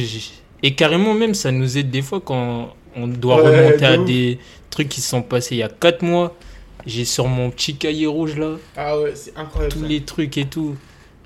et 0.62 0.74
carrément 0.76 1.12
même, 1.14 1.34
ça 1.34 1.50
nous 1.50 1.76
aide 1.76 1.90
des 1.90 2.02
fois 2.02 2.20
quand 2.20 2.72
on 2.96 3.06
doit 3.06 3.42
Ouais, 3.42 3.66
remonter 3.68 3.86
à 3.86 3.98
ouf. 3.98 4.06
des 4.06 4.38
trucs 4.70 4.88
qui 4.88 5.00
se 5.00 5.08
sont 5.10 5.22
passés 5.22 5.54
il 5.56 5.58
y 5.58 5.62
a 5.62 5.68
4 5.68 6.02
mois. 6.02 6.36
J'ai 6.86 7.04
sur 7.04 7.26
mon 7.28 7.50
petit 7.50 7.76
cahier 7.76 8.06
rouge 8.06 8.36
là, 8.38 8.56
Ah 8.76 8.98
ouais, 8.98 9.12
c'est 9.14 9.36
incroyable. 9.36 9.74
tous 9.74 9.82
ça. 9.82 9.86
les 9.86 10.02
trucs 10.02 10.38
et 10.38 10.46
tout. 10.46 10.76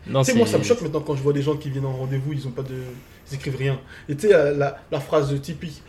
Tu 0.07 0.13
sais, 0.13 0.25
c'est 0.25 0.35
moi, 0.35 0.47
ça 0.47 0.59
me 0.59 0.65
choque 0.65 0.83
maintenant 0.83 1.01
quand 1.01 1.15
je 1.17 1.23
vois 1.23 1.33
des 1.33 1.43
gens 1.43 1.57
qui 1.57 1.71
viennent 1.71 1.87
en 1.87 1.97
rendez-vous, 1.97 2.33
ils 2.33 2.47
ont 2.47 2.51
pas 2.51 2.63
de. 2.63 2.75
Ils 3.31 3.37
écrivent 3.37 3.57
rien. 3.57 3.79
Et 4.09 4.17
tu 4.17 4.27
sais, 4.27 4.33
la, 4.33 4.51
la, 4.51 4.79
la 4.91 5.01
phrase 5.01 5.41
typique. 5.41 5.83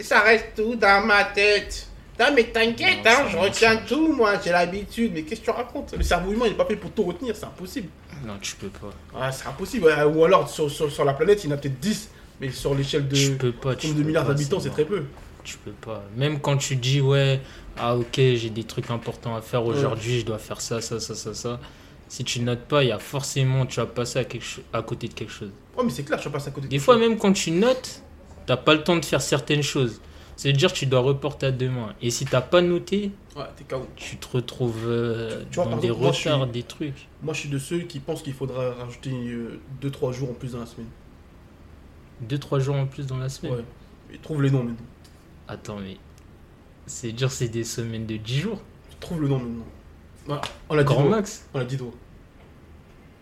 Ça 0.00 0.20
reste 0.20 0.46
tout 0.56 0.76
dans 0.76 1.04
ma 1.04 1.24
tête. 1.24 1.86
Non, 2.18 2.26
mais 2.34 2.44
t'inquiète, 2.44 2.98
hein, 3.06 3.26
je 3.30 3.36
retiens 3.36 3.76
tout, 3.86 4.12
moi, 4.12 4.34
j'ai 4.42 4.50
l'habitude. 4.50 5.12
Mais 5.14 5.22
qu'est-ce 5.22 5.40
que 5.40 5.44
tu 5.46 5.50
racontes? 5.50 5.94
Le 5.96 6.02
cerveau 6.02 6.32
humain, 6.32 6.46
il 6.46 6.52
est 6.52 6.56
pas 6.56 6.64
fait 6.64 6.76
pour 6.76 6.90
tout 6.92 7.02
retenir, 7.04 7.34
c'est 7.36 7.44
impossible. 7.44 7.88
Non, 8.26 8.34
tu 8.40 8.56
peux 8.56 8.68
pas. 8.68 8.90
Ah, 9.20 9.30
c'est 9.30 9.46
impossible. 9.46 9.86
Ou 10.14 10.24
alors, 10.24 10.48
sur, 10.48 10.70
sur, 10.70 10.90
sur 10.90 11.04
la 11.04 11.12
planète, 11.14 11.44
il 11.44 11.50
y 11.50 11.52
en 11.52 11.56
a 11.56 11.58
peut-être 11.58 11.78
10, 11.78 12.10
mais 12.40 12.50
sur 12.50 12.74
l'échelle 12.74 13.08
de. 13.08 13.14
Tu 13.16 13.32
peux 13.36 13.52
pas. 13.52 13.74
Tu 13.76 13.92
de 13.92 14.02
milliards 14.02 14.26
d'habitants, 14.26 14.60
c'est 14.60 14.70
très 14.70 14.84
peu. 14.84 15.04
Tu 15.44 15.56
peux 15.58 15.70
pas. 15.72 16.04
Même 16.16 16.40
quand 16.40 16.56
tu 16.58 16.76
dis, 16.76 17.00
ouais, 17.00 17.40
ah 17.78 17.96
ok, 17.96 18.14
j'ai 18.16 18.50
des 18.50 18.64
trucs 18.64 18.90
importants 18.90 19.34
à 19.36 19.40
faire 19.40 19.64
aujourd'hui, 19.64 20.20
je 20.20 20.26
dois 20.26 20.38
faire 20.38 20.60
ça, 20.60 20.80
ça, 20.80 21.00
ça, 21.00 21.14
ça, 21.14 21.32
ça. 21.34 21.60
Si 22.08 22.24
tu 22.24 22.40
notes 22.40 22.64
pas, 22.64 22.82
il 22.84 22.88
y 22.88 22.92
a 22.92 22.98
forcément, 22.98 23.64
tu 23.66 23.80
vas 23.80 23.86
passer 23.86 24.18
à, 24.18 24.24
quelque 24.24 24.44
à 24.72 24.82
côté 24.82 25.08
de 25.08 25.14
quelque 25.14 25.32
chose. 25.32 25.50
Oh, 25.76 25.82
mais 25.84 25.90
c'est 25.90 26.02
clair, 26.04 26.20
je 26.20 26.28
passe 26.28 26.48
à 26.48 26.50
côté 26.50 26.66
de 26.66 26.70
Des 26.70 26.78
fois, 26.78 26.94
chose. 26.94 27.02
même 27.08 27.18
quand 27.18 27.32
tu 27.32 27.50
notes, 27.50 28.02
t'as 28.46 28.56
pas 28.56 28.74
le 28.74 28.82
temps 28.82 28.96
de 28.96 29.04
faire 29.04 29.20
certaines 29.22 29.62
choses. 29.62 30.00
C'est-à-dire 30.36 30.72
tu 30.72 30.86
dois 30.86 31.00
reporter 31.00 31.46
à 31.46 31.50
demain. 31.50 31.94
Et 32.00 32.10
si 32.10 32.24
t'as 32.24 32.40
pas 32.40 32.60
noté, 32.62 33.10
Ouais, 33.36 33.44
tu 33.96 34.16
te 34.16 34.26
retrouves 34.36 34.84
euh, 34.86 35.42
Tu 35.50 35.56
vois, 35.56 35.66
dans 35.66 35.76
des 35.76 35.88
exemple, 35.88 36.14
suis- 36.14 36.28
retards, 36.30 36.46
des 36.46 36.62
trucs. 36.62 37.08
Moi, 37.22 37.34
je 37.34 37.40
suis 37.40 37.48
de 37.48 37.58
ceux 37.58 37.80
qui 37.80 38.00
pensent 38.00 38.22
qu'il 38.22 38.32
faudra 38.34 38.72
rajouter 38.74 39.10
2-3 39.82 40.12
jours 40.12 40.30
en 40.30 40.34
plus 40.34 40.52
dans 40.52 40.60
la 40.60 40.66
semaine. 40.66 40.86
Deux, 42.20 42.38
trois 42.38 42.58
jours 42.58 42.76
en 42.76 42.86
plus 42.86 43.06
dans 43.06 43.18
la 43.18 43.28
semaine. 43.28 43.52
Ouais. 43.54 43.64
Et 44.14 44.18
trouve 44.18 44.42
les 44.42 44.50
noms 44.50 44.62
maintenant. 44.64 44.86
Attends, 45.46 45.78
mais 45.78 45.96
c'est 46.86 47.12
dire 47.12 47.30
c'est 47.30 47.48
des 47.48 47.64
semaines 47.64 48.06
de 48.06 48.16
10 48.16 48.40
jours. 48.40 48.62
Trouve 49.00 49.20
le 49.22 49.28
nom 49.28 49.38
maintenant. 49.38 49.66
Voilà, 50.26 50.42
on 50.68 50.74
l'a 50.74 50.82
dit 50.82 50.86
Grand 50.88 51.08
max. 51.08 51.46
On 51.54 51.58
l'a 51.58 51.64
dit 51.64 51.76
doigt. 51.76 51.92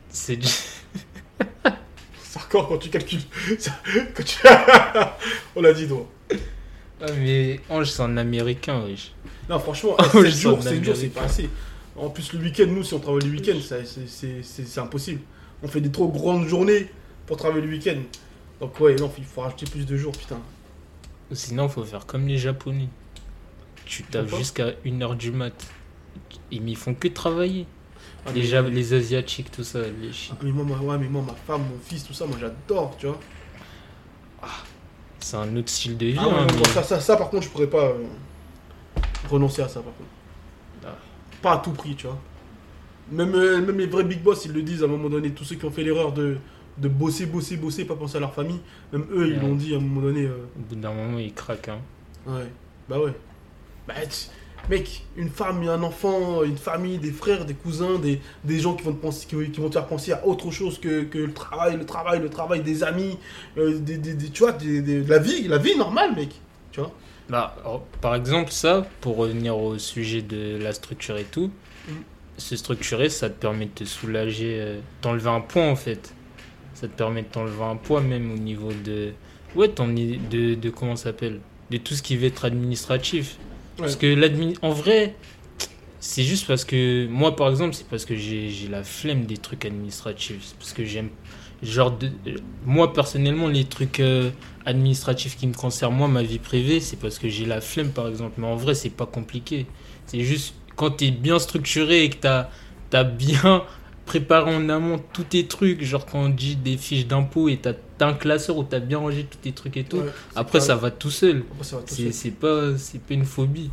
C'est 0.08 0.38
C'est 2.22 2.38
encore 2.40 2.68
quand 2.68 2.78
tu 2.78 2.88
calcules. 2.90 3.20
Quand 4.14 4.22
tu... 4.24 4.38
on 5.56 5.62
l'a 5.62 5.72
dit 5.72 5.86
doigt. 5.86 6.06
Ah, 7.00 7.06
mais 7.18 7.60
Ange, 7.68 7.90
c'est 7.90 8.02
un 8.02 8.16
américain, 8.16 8.82
wesh. 8.84 9.12
Non, 9.48 9.58
franchement, 9.58 9.96
7 9.98 10.10
je 10.24 10.28
jours, 10.30 10.56
sens 10.62 10.68
7 10.72 10.84
jours, 10.84 10.96
c'est 10.96 11.08
pas 11.08 11.22
assez. 11.22 11.48
En 11.94 12.10
plus, 12.10 12.32
le 12.32 12.40
week-end, 12.40 12.66
nous, 12.68 12.82
si 12.82 12.94
on 12.94 12.98
travaille 12.98 13.22
le 13.24 13.30
week-end, 13.30 13.56
c'est- 13.62 13.84
c'est 13.84 14.42
c'est- 14.42 14.64
c'est 14.66 14.80
impossible. 14.80 15.20
On 15.62 15.68
fait 15.68 15.80
des 15.80 15.90
trop 15.90 16.08
grandes 16.08 16.46
journées 16.46 16.88
pour 17.26 17.36
travailler 17.36 17.62
le 17.64 17.70
week-end. 17.70 17.98
Donc, 18.60 18.78
ouais, 18.80 18.96
non, 18.96 19.10
il 19.18 19.24
faut 19.24 19.42
rajouter 19.42 19.66
plus 19.66 19.84
de 19.86 19.96
jours, 19.96 20.12
putain. 20.12 20.38
Sinon, 21.32 21.68
faut 21.68 21.84
faire 21.84 22.06
comme 22.06 22.26
les 22.26 22.38
Japonais. 22.38 22.88
Tu 23.84 24.02
tapes 24.04 24.28
jusqu'à 24.28 24.72
1h 24.84 25.16
du 25.16 25.30
mat. 25.30 25.52
Ils 26.50 26.76
font 26.76 26.94
que 26.94 27.08
travailler. 27.08 27.66
Ah, 28.24 28.30
les, 28.32 28.40
mais- 28.40 28.46
Ja- 28.46 28.62
les 28.62 28.94
Asiatiques, 28.94 29.50
tout 29.52 29.62
ça. 29.64 29.80
Les 29.80 30.10
Ah, 30.32 30.36
mais 30.42 30.50
moi, 30.50 30.64
moi, 30.64 30.78
ouais, 30.78 30.98
mais 30.98 31.08
moi, 31.08 31.22
ma 31.26 31.34
femme, 31.34 31.62
mon 31.62 31.78
fils, 31.84 32.04
tout 32.04 32.12
ça, 32.14 32.26
moi, 32.26 32.36
j'adore, 32.40 32.96
tu 32.98 33.06
vois. 33.06 33.20
C'est 35.20 35.36
un 35.36 35.56
autre 35.56 35.68
style 35.68 35.96
de 35.96 36.06
vie. 36.06 36.16
Ah, 36.18 36.28
ouais, 36.28 36.34
hein, 36.34 36.46
mais- 36.56 36.64
ça, 36.68 36.82
ça, 36.82 37.00
ça, 37.00 37.16
par 37.16 37.30
contre, 37.30 37.44
je 37.44 37.48
pourrais 37.50 37.66
pas 37.66 37.84
euh, 37.86 38.04
renoncer 39.28 39.62
à 39.62 39.68
ça, 39.68 39.80
par 39.80 39.92
contre. 39.94 40.08
Ah. 40.86 40.96
Pas 41.42 41.52
à 41.54 41.58
tout 41.58 41.72
prix, 41.72 41.96
tu 41.96 42.06
vois. 42.06 42.18
Même, 43.10 43.34
euh, 43.34 43.60
même 43.60 43.78
les 43.78 43.86
vrais 43.86 44.04
big 44.04 44.22
boss, 44.22 44.44
ils 44.44 44.52
le 44.52 44.62
disent 44.62 44.82
à 44.82 44.86
un 44.86 44.88
moment 44.88 45.08
donné. 45.08 45.30
Tous 45.32 45.44
ceux 45.44 45.56
qui 45.56 45.64
ont 45.64 45.70
fait 45.70 45.82
l'erreur 45.84 46.12
de, 46.12 46.38
de 46.78 46.88
bosser, 46.88 47.26
bosser, 47.26 47.56
bosser, 47.56 47.84
pas 47.84 47.94
penser 47.96 48.16
à 48.16 48.20
leur 48.20 48.34
famille, 48.34 48.60
même 48.92 49.06
eux, 49.10 49.28
ils 49.28 49.34
Ouais. 49.34 49.40
l'ont 49.40 49.54
dit 49.54 49.74
à 49.74 49.78
un 49.78 49.80
moment 49.80 50.02
donné. 50.02 50.24
euh, 50.24 50.44
Au 50.56 50.60
bout 50.68 50.76
d'un 50.76 50.92
moment, 50.92 51.18
ils 51.18 51.32
craquent. 51.32 51.68
Hein. 51.68 51.78
Ouais, 52.26 52.46
bah 52.88 52.98
ouais. 53.00 53.12
Bah, 53.88 53.94
mec, 54.68 55.04
une 55.16 55.28
femme, 55.30 55.62
un 55.68 55.82
enfant, 55.82 56.42
une 56.42 56.56
famille, 56.58 56.98
des 56.98 57.12
frères, 57.12 57.44
des 57.44 57.54
cousins, 57.54 57.98
des, 57.98 58.20
des 58.44 58.58
gens 58.58 58.74
qui 58.74 58.82
vont, 58.82 58.92
te 58.92 59.00
penser, 59.00 59.26
qui, 59.28 59.50
qui 59.50 59.60
vont 59.60 59.68
te 59.68 59.74
faire 59.74 59.86
penser 59.86 60.12
à 60.12 60.26
autre 60.26 60.50
chose 60.50 60.78
que, 60.80 61.04
que 61.04 61.18
le 61.18 61.32
travail, 61.32 61.76
le 61.76 61.86
travail, 61.86 62.20
le 62.20 62.28
travail, 62.28 62.62
des 62.62 62.82
amis, 62.82 63.16
euh, 63.58 63.78
des, 63.78 63.96
des- 63.96 64.14
des- 64.14 64.28
tu 64.30 64.42
vois, 64.42 64.52
la 64.52 65.18
vie, 65.18 65.46
la 65.48 65.58
vie 65.58 65.76
normale, 65.76 66.14
mec. 66.16 66.30
Tu 66.72 66.80
vois? 66.80 66.92
Bah, 67.28 67.56
alors, 67.60 67.82
par 68.00 68.14
exemple, 68.16 68.50
ça, 68.52 68.86
pour 69.00 69.16
revenir 69.16 69.56
au 69.56 69.78
sujet 69.78 70.22
de 70.22 70.58
la 70.60 70.72
structure 70.72 71.16
et 71.16 71.24
tout, 71.24 71.50
Mm. 71.88 71.92
se 72.38 72.56
structurer, 72.56 73.08
ça 73.08 73.30
te 73.30 73.40
permet 73.40 73.66
de 73.66 73.70
te 73.70 73.84
soulager, 73.84 74.58
euh, 74.60 74.80
d'enlever 75.02 75.30
un 75.30 75.40
poids 75.40 75.62
en 75.66 75.76
fait. 75.76 76.12
Ça 76.76 76.88
te 76.88 76.92
permet 76.92 77.22
de 77.22 77.28
t'enlever 77.28 77.64
un 77.64 77.76
poids 77.76 78.02
même 78.02 78.30
au 78.30 78.36
niveau 78.36 78.70
de. 78.84 79.12
Ouais, 79.54 79.68
ton, 79.68 79.88
de, 79.88 80.54
de 80.54 80.70
comment 80.70 80.94
ça 80.94 81.04
s'appelle 81.04 81.40
De 81.70 81.78
tout 81.78 81.94
ce 81.94 82.02
qui 82.02 82.18
va 82.18 82.26
être 82.26 82.44
administratif. 82.44 83.38
Parce 83.78 83.96
que 83.96 84.06
l'admin. 84.06 84.52
En 84.60 84.70
vrai, 84.70 85.14
c'est 86.00 86.22
juste 86.22 86.46
parce 86.46 86.66
que. 86.66 87.06
Moi 87.06 87.34
par 87.34 87.48
exemple, 87.48 87.74
c'est 87.74 87.88
parce 87.88 88.04
que 88.04 88.14
j'ai 88.14 88.68
la 88.70 88.84
flemme 88.84 89.24
des 89.24 89.38
trucs 89.38 89.64
administratifs. 89.64 90.42
C'est 90.42 90.58
parce 90.58 90.74
que 90.74 90.84
j'aime. 90.84 91.08
Genre, 91.62 91.96
de, 91.96 92.10
moi 92.66 92.92
personnellement, 92.92 93.48
les 93.48 93.64
trucs 93.64 94.00
euh, 94.00 94.30
administratifs 94.66 95.38
qui 95.38 95.46
me 95.46 95.54
concernent, 95.54 95.94
moi, 95.94 96.08
ma 96.08 96.22
vie 96.22 96.38
privée, 96.38 96.80
c'est 96.80 96.98
parce 96.98 97.18
que 97.18 97.30
j'ai 97.30 97.46
la 97.46 97.62
flemme 97.62 97.92
par 97.92 98.08
exemple. 98.08 98.34
Mais 98.36 98.46
en 98.46 98.56
vrai, 98.56 98.74
c'est 98.74 98.90
pas 98.90 99.06
compliqué. 99.06 99.64
C'est 100.04 100.20
juste 100.20 100.54
quand 100.76 100.90
t'es 100.90 101.10
bien 101.10 101.38
structuré 101.38 102.04
et 102.04 102.10
que 102.10 102.16
t'as 102.16 102.50
as 102.92 103.04
bien 103.04 103.64
préparé 104.06 104.54
en 104.54 104.68
amont 104.68 104.98
tous 105.12 105.24
tes 105.24 105.46
trucs, 105.46 105.82
genre 105.82 106.06
quand 106.06 106.20
on 106.20 106.28
dit 106.30 106.56
des 106.56 106.76
fiches 106.76 107.06
d'impôts 107.06 107.48
et 107.48 107.58
t'as 107.58 107.74
un 108.00 108.14
classeur 108.14 108.56
où 108.56 108.64
t'as 108.64 108.78
bien 108.80 108.98
rangé 108.98 109.24
tous 109.24 109.38
tes 109.38 109.52
trucs 109.52 109.76
et 109.76 109.84
tout. 109.84 109.98
Ouais, 109.98 110.04
Après, 110.34 110.60
ça 110.60 110.76
va 110.76 110.90
tout 110.90 111.10
seul. 111.10 111.44
C'est 111.86 112.30
pas, 112.30 112.76
c'est 112.78 113.00
pas 113.00 113.14
une 113.14 113.24
phobie. 113.24 113.70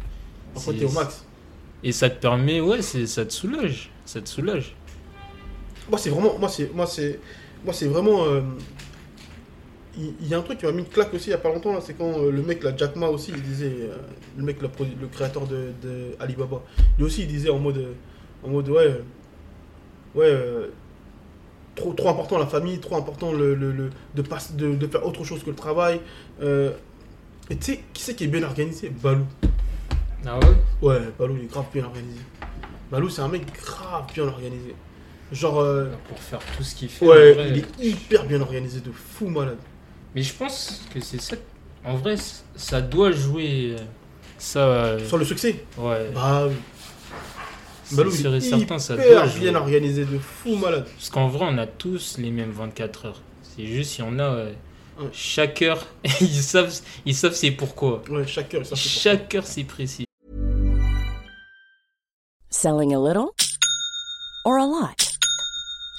Après, 0.56 0.74
t'es 0.74 0.86
au 0.86 0.92
max. 0.92 1.26
Et 1.84 1.92
ça 1.92 2.10
te 2.10 2.20
permet, 2.20 2.62
ouais, 2.62 2.82
c'est- 2.82 3.06
ça 3.08 3.26
te 3.26 3.34
soulage. 3.34 3.90
Ça 4.06 4.22
te 4.22 4.30
soulage. 4.30 4.76
Moi, 5.90 5.98
c'est 6.00 6.10
vraiment. 6.10 6.38
Moi, 6.40 6.48
c'est. 6.50 6.74
Moi, 6.74 6.86
c'est. 6.88 7.20
Moi, 7.66 7.74
c'est 7.74 7.88
vraiment. 7.88 8.26
euh, 8.26 8.42
Il 9.98 10.28
y, 10.28 10.34
a 10.34 10.40
un 10.40 10.42
truc 10.42 10.58
qui 10.58 10.66
m'a 10.66 10.72
mis 10.72 10.80
une 10.80 10.88
claque 10.88 11.14
aussi 11.14 11.28
il 11.28 11.32
y 11.32 11.34
a 11.34 11.38
pas 11.38 11.50
longtemps, 11.54 11.80
c'est 11.80 11.94
quand 11.94 12.18
euh, 12.20 12.32
le 12.32 12.42
mec, 12.42 12.64
là, 12.64 12.72
Jack 12.76 12.96
Ma 12.96 13.08
aussi, 13.08 13.32
il 13.36 13.42
disait. 13.44 13.76
euh, 13.82 13.98
le 14.38 14.44
mec, 14.44 14.60
le, 14.62 14.68
le 15.00 15.08
créateur 15.08 15.46
de, 15.46 15.68
de 15.84 16.16
Alibaba. 16.20 16.64
Lui 16.98 17.06
aussi, 17.06 17.22
il 17.24 17.28
disait 17.28 17.50
en 17.52 17.60
mode. 17.60 17.86
En 18.44 18.48
mode, 18.50 18.70
ouais. 18.70 19.02
Euh, 20.16 20.20
Ouais. 20.20 20.26
euh, 20.30 20.68
trop, 21.76 21.94
trop 21.94 22.10
important 22.10 22.38
la 22.38 22.46
famille, 22.48 22.80
trop 22.80 22.96
important 22.98 23.32
le, 23.32 23.56
le- 23.56 23.72
le- 23.72 23.90
de, 24.16 24.22
pas- 24.22 24.38
de, 24.54 24.76
de 24.76 24.88
faire 24.88 25.06
autre 25.06 25.24
chose 25.24 25.44
que 25.44 25.50
le 25.50 25.56
travail. 25.56 26.00
euh, 26.42 26.72
et 27.50 27.56
tu 27.58 27.74
sais, 27.74 27.84
qui 27.94 28.02
c'est 28.04 28.16
qui 28.16 28.24
est 28.26 28.28
bien 28.28 28.44
organisé? 28.44 28.90
Balou. 28.90 29.26
Ah 30.26 30.40
ouais? 30.40 30.48
Ouais, 30.82 31.00
Balou, 31.20 31.36
il 31.38 31.44
est 31.46 31.48
grave 31.52 31.66
bien 31.74 31.84
organisé. 31.84 32.22
Balou, 32.92 33.10
c'est 33.10 33.22
un 33.22 33.28
mec 33.28 33.44
grave 33.54 34.06
bien 34.14 34.24
organisé. 34.26 34.76
Genre. 35.32 35.60
euh, 35.60 35.90
Pour 36.08 36.20
faire 36.20 36.40
tout 36.56 36.64
ce 36.64 36.76
qu'il 36.76 36.90
fait. 36.90 37.06
Ouais, 37.06 37.34
vrai. 37.34 37.50
il 37.50 37.58
est 37.58 37.86
hyper 37.86 38.26
bien 38.26 38.40
organisé, 38.40 38.80
de 38.80 38.92
fou 38.92 39.28
malade. 39.28 39.58
Mais 40.16 40.22
je 40.22 40.34
pense 40.34 40.84
que 40.94 41.00
c'est 41.02 41.20
ça. 41.22 41.36
En 41.84 41.96
vrai, 41.96 42.16
ça 42.56 42.82
doit 42.82 43.12
jouer. 43.12 43.76
euh, 43.78 43.84
Ça. 44.38 44.60
euh, 44.60 45.00
Sur 45.06 45.18
le 45.18 45.26
succès? 45.26 45.66
Ouais. 45.78 46.12
Bah 46.14 46.46
oui. 46.48 46.54
C'est 47.96 47.98
Balou, 47.98 48.12
il 48.12 48.18
sûr 48.18 48.36
et 48.36 48.42
certain, 48.42 48.80
ça 48.80 48.96
doit 48.96 49.28
jouer. 49.28 49.40
bien 49.40 49.56
organisé, 49.56 50.06
de 50.06 50.18
fou 50.18 50.56
malade. 50.56 50.86
Parce 50.96 51.10
qu'en 51.10 51.28
vrai, 51.28 51.46
on 51.50 51.58
a 51.58 51.68
tous 51.68 52.18
les 52.18 52.32
mêmes 52.32 52.52
24 52.52 53.06
heures. 53.06 53.22
C'est 53.56 53.66
juste, 53.66 53.98
y 54.00 54.02
en 54.02 54.20
a. 54.20 54.24
euh, 54.24 54.52
Ouais. 55.00 55.08
Chaque 55.12 55.60
heure, 55.64 55.88
ils 56.22 56.44
savent, 56.44 56.72
ils 57.04 57.16
savent 57.16 57.34
c'est 57.34 57.50
pourquoi. 57.50 58.04
Ouais, 58.12 58.28
chaque 58.28 58.54
heure, 58.54 58.64
ça 58.64 58.76
c'est 58.76 58.90
Chaque 58.90 59.34
heure, 59.34 59.46
c'est 59.48 59.64
précis. 59.64 60.06
Selling 62.52 62.94
a 62.94 63.00
little 63.00 63.32
or 64.46 64.58
a 64.60 64.68
lot? 64.68 65.03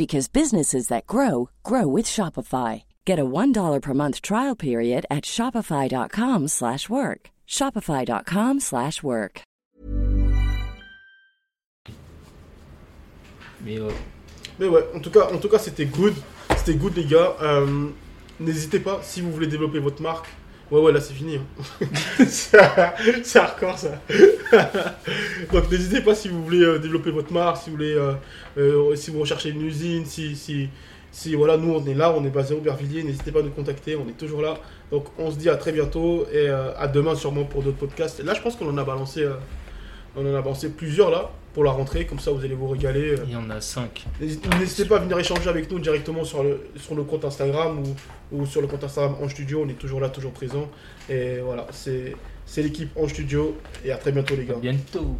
because 0.00 0.28
businesses 0.28 0.88
that 0.88 1.06
grow 1.06 1.50
grow 1.62 1.86
with 1.96 2.06
Shopify. 2.06 2.84
Get 3.04 3.18
a 3.18 3.24
$1 3.24 3.80
per 3.82 3.92
month 3.92 4.22
trial 4.22 4.56
period 4.56 5.04
at 5.10 5.24
shopify.com/work. 5.24 6.48
slash 6.48 6.88
work. 6.88 7.20
shopify.com/work. 7.46 8.60
slash 8.60 9.02
work. 9.02 9.42
Mais 13.64 13.78
ouais. 13.78 13.94
Mais 14.58 14.68
ouais, 14.68 14.84
en 14.94 15.00
tout 15.00 15.10
cas, 15.10 15.28
en 15.34 15.38
tout 15.38 15.50
cas 15.50 15.58
c'était 15.58 15.90
good. 16.00 16.14
C'était 16.56 16.78
good, 16.78 16.96
les 16.96 17.04
gars. 17.04 17.36
Euh, 17.42 17.90
N'hésitez 18.40 18.80
pas, 18.80 19.00
si 19.02 19.20
vous 19.20 19.30
voulez 19.30 19.46
développer 19.46 19.80
votre 19.80 20.00
marque. 20.00 20.26
Ouais, 20.70 20.80
ouais, 20.80 20.92
là 20.92 21.00
c'est 21.00 21.14
fini. 21.14 21.36
hein. 21.36 22.24
c'est 22.28 22.56
hardcore 23.38 23.76
ça. 23.76 24.00
Donc 25.52 25.70
n'hésitez 25.70 26.00
pas 26.00 26.14
si 26.14 26.28
vous 26.28 26.44
voulez 26.44 26.62
euh, 26.62 26.78
développer 26.78 27.10
votre 27.10 27.32
marque, 27.32 27.56
si 27.58 27.70
vous 27.70 27.76
voulez, 27.76 27.94
euh, 27.94 28.12
euh, 28.56 28.94
si 28.94 29.10
vous 29.10 29.18
recherchez 29.20 29.48
une 29.50 29.62
usine, 29.62 30.06
si, 30.06 30.36
si, 30.36 30.68
si 31.10 31.34
voilà, 31.34 31.56
nous 31.56 31.72
on 31.74 31.84
est 31.86 31.94
là, 31.94 32.12
on 32.12 32.24
est 32.24 32.30
basé 32.30 32.54
à 32.54 32.56
Aubervilliers, 32.56 33.02
n'hésitez 33.02 33.32
pas 33.32 33.40
à 33.40 33.42
nous 33.42 33.50
contacter, 33.50 33.96
on 33.96 34.08
est 34.08 34.16
toujours 34.16 34.42
là. 34.42 34.58
Donc 34.92 35.06
on 35.18 35.32
se 35.32 35.36
dit 35.38 35.48
à 35.50 35.56
très 35.56 35.72
bientôt 35.72 36.26
et 36.32 36.48
à 36.48 36.86
demain 36.86 37.16
sûrement 37.16 37.44
pour 37.44 37.62
d'autres 37.62 37.78
podcasts. 37.78 38.22
Là 38.22 38.34
je 38.34 38.40
pense 38.40 38.54
qu'on 38.54 38.68
en 38.70 38.78
a 38.78 38.84
balancé, 38.84 39.26
on 40.16 40.20
en 40.20 40.34
a 40.34 40.40
balancé 40.40 40.68
plusieurs 40.70 41.10
là 41.10 41.32
pour 41.54 41.64
la 41.64 41.70
rentrée, 41.72 42.06
comme 42.06 42.18
ça 42.20 42.30
vous 42.30 42.44
allez 42.44 42.54
vous 42.54 42.68
régaler. 42.68 43.10
euh. 43.12 43.24
Il 43.26 43.32
y 43.32 43.36
en 43.36 43.50
a 43.50 43.60
5. 43.60 44.06
N'hésitez 44.20 44.84
pas 44.84 44.96
à 44.96 44.98
venir 45.00 45.18
échanger 45.18 45.48
avec 45.48 45.70
nous 45.70 45.78
directement 45.78 46.24
sur 46.24 46.42
le, 46.42 46.66
sur 46.76 46.94
le 46.94 47.02
compte 47.04 47.24
Instagram 47.24 47.82
ou, 48.32 48.36
ou 48.40 48.46
sur 48.46 48.60
le 48.60 48.66
compte 48.68 48.84
Instagram 48.84 49.16
Ange 49.22 49.32
Studio. 49.32 49.62
On 49.64 49.68
est 49.68 49.74
toujours 49.78 50.00
là, 50.00 50.08
toujours 50.10 50.32
présent. 50.32 50.68
Et 51.08 51.38
voilà, 51.44 51.66
c'est 51.72 52.14
l'équipe 52.62 52.90
Ange 52.96 53.10
Studio. 53.10 53.56
Et 53.84 53.90
à 53.92 53.96
très 53.96 54.12
bientôt, 54.12 54.36
les 54.36 54.44
gars. 54.44 54.54
Bientôt. 54.60 55.16